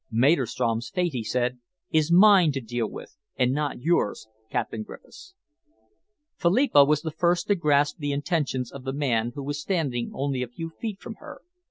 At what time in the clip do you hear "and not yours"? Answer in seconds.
3.37-4.27